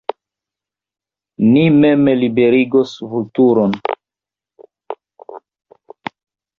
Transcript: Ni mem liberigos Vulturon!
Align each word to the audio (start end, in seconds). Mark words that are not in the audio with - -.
Ni 1.51 1.65
mem 1.75 2.09
liberigos 2.23 2.97
Vulturon! 3.13 3.79